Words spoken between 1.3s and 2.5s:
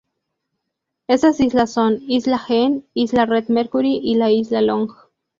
islas son: Isla